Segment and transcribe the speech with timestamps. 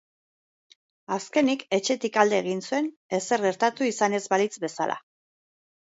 [1.15, 5.01] Azkenik, etxetik alde egin zuen ezer gertatu izan ez balitz bezala.